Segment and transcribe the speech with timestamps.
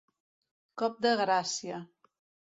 [0.81, 1.77] Cop de gràcia.